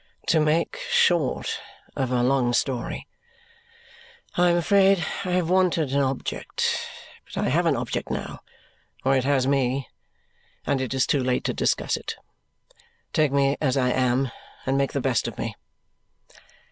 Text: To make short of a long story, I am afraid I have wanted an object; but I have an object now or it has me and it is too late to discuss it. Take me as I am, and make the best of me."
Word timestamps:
To 0.29 0.39
make 0.39 0.77
short 0.89 1.59
of 1.95 2.11
a 2.11 2.23
long 2.23 2.53
story, 2.53 3.07
I 4.35 4.49
am 4.49 4.57
afraid 4.57 4.97
I 5.25 5.33
have 5.33 5.47
wanted 5.51 5.91
an 5.91 6.01
object; 6.01 6.79
but 7.25 7.37
I 7.37 7.49
have 7.49 7.67
an 7.67 7.75
object 7.75 8.09
now 8.09 8.39
or 9.05 9.15
it 9.15 9.25
has 9.25 9.45
me 9.45 9.89
and 10.65 10.81
it 10.81 10.95
is 10.95 11.05
too 11.05 11.23
late 11.23 11.43
to 11.43 11.53
discuss 11.53 11.97
it. 11.97 12.15
Take 13.13 13.31
me 13.31 13.57
as 13.61 13.77
I 13.77 13.91
am, 13.91 14.31
and 14.65 14.75
make 14.75 14.93
the 14.93 15.01
best 15.01 15.27
of 15.27 15.37
me." 15.37 15.53